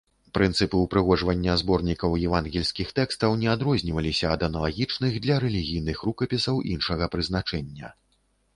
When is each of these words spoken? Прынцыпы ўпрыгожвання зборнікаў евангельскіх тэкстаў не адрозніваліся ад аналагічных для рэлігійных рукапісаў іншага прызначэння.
Прынцыпы 0.35 0.77
ўпрыгожвання 0.83 1.57
зборнікаў 1.61 2.15
евангельскіх 2.29 2.87
тэкстаў 3.01 3.37
не 3.43 3.51
адрозніваліся 3.55 4.25
ад 4.37 4.47
аналагічных 4.49 5.13
для 5.29 5.35
рэлігійных 5.47 5.97
рукапісаў 6.09 6.55
іншага 6.75 7.03
прызначэння. 7.17 7.87